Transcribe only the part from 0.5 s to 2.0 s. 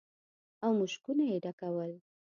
او مشکونه يې ډکول.